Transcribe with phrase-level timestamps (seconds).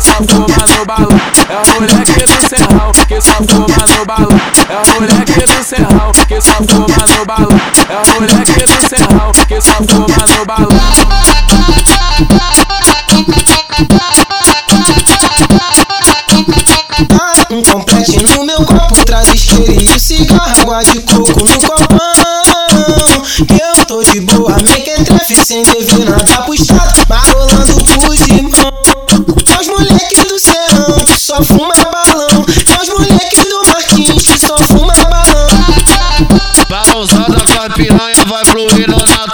[0.00, 1.20] só fuma no balão.
[1.48, 4.40] É o moleque do serrão que só fuma no balão.
[4.68, 7.60] É o moleque do serrão que só fuma no balão.
[7.88, 10.68] É o moleque do serrão que só fuma no balão.
[17.50, 21.98] Um complete no meu copo, traz isqueiro cigarro, água de coco no copão.
[23.50, 27.17] Eu tô de boa, make and trefe, sem dever nada puxado, marolando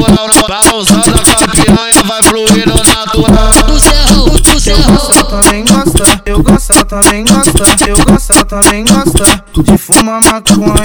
[0.00, 3.52] Balãozada com a piranha vai fluir no natural.
[3.66, 5.10] Do serrão, do Eu serrão.
[5.14, 6.22] ela também gosta.
[6.26, 7.88] Eu gosto, ela também gosta.
[7.88, 9.44] Eu gosto, ela também gosta.
[9.62, 10.84] De fumar maconha.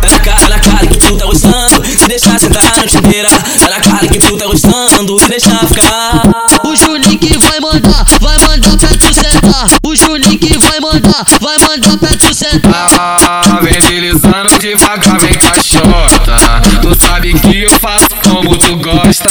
[0.00, 1.84] Tá na cara, na cara que tu tá gostando.
[1.84, 3.28] Se deixar sentar na chuveira.
[3.30, 5.18] Tá na cara que tu tá gostando.
[5.20, 6.22] Se deixar ficar.
[6.64, 9.66] O Juninho que vai mandar, vai mandar pra tu sentar.
[9.84, 12.86] O Juninho que vai mandar, vai mandar pra tu sentar.
[12.98, 16.36] Ah, vem deslizando devagar, vem caixota.
[16.80, 19.28] Tu sabe que eu faço como tu gosta.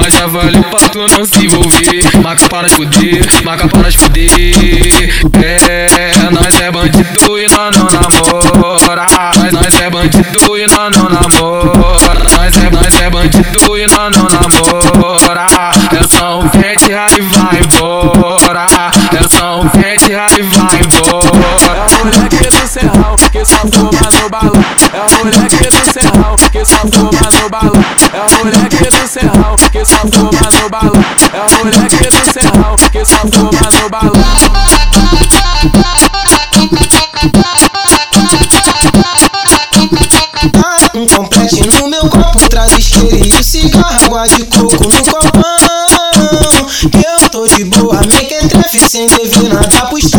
[0.00, 2.22] Mas já valeu pra tu não se envolver.
[2.22, 5.10] Marca para de fuder, marca para de fuder.
[5.42, 9.06] É, nós é bandido e nós não namora.
[9.42, 12.22] Nós, nós é bandido e nós não namora.
[12.36, 15.46] Nós é, nós é bandido e nós não namora.
[15.92, 18.66] É só um pente e vai embora.
[19.12, 21.72] É só um pente e vai embora.
[21.72, 24.64] É o moleque do serrão que só fuma no balão.
[24.92, 26.31] É o moleque do serrão
[26.62, 27.72] que só fuma no balão.
[28.12, 31.04] É o moleque do serrão que só fuma no balão.
[31.32, 34.12] É o moleque do serrão que só fuma no balão.
[40.94, 45.42] Um complete no meu copo, traz isqueiro cigarro, água de coco no copão.
[46.82, 50.11] Eu tô de boa, make and trefe, sem dever nada puxado,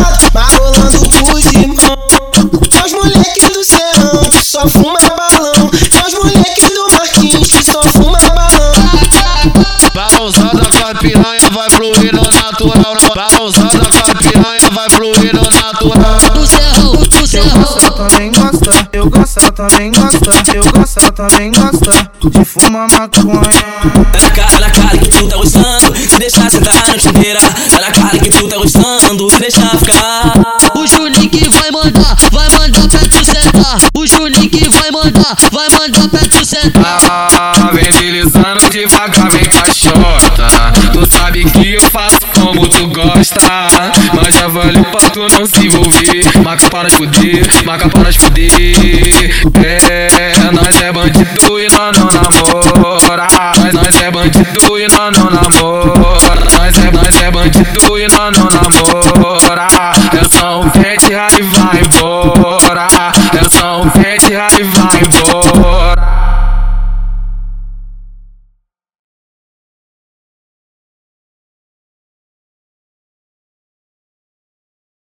[12.32, 13.32] fluir no natural.
[13.32, 16.20] Com a piranha vai fluir no natural.
[16.34, 17.78] Do serrão, do Eu gosto, serrão.
[17.80, 18.90] ela também gosta.
[18.94, 20.56] Eu gosto, ela também gosta.
[20.56, 22.12] Eu gosto, ela também gosta.
[22.30, 23.52] De fumar maconha.
[24.12, 25.96] Tá na cara, na cara que tu tá gostando.
[25.96, 27.42] Se deixar sentar na chuveira.
[27.42, 29.30] Tá na cara que tu tá gostando.
[29.32, 30.43] Se deixar ficar.
[38.34, 40.48] Deslizando devagar, vem caixota.
[40.92, 43.40] Tu sabe que eu faço como tu gosta.
[44.16, 46.44] Mas já valeu pra tu não se envolver.
[46.44, 48.74] Marca para de fuder, para de fuder.
[49.64, 53.28] É, nós é bandido e nós não namora.
[53.58, 55.13] Nós, nós é bandido e nós